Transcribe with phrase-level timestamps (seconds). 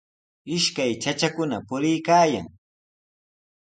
[0.55, 2.47] Ishkay chachakuna puriykaayan.